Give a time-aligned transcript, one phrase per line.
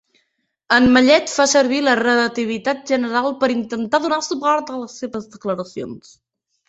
[0.75, 6.17] En Mallet fa servir la relativitat general per intentar donar suport a les seves declaracions.